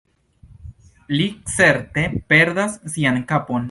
Li 1.17 1.27
certe 1.59 2.09
perdas 2.35 2.83
sian 2.97 3.25
kapon. 3.33 3.59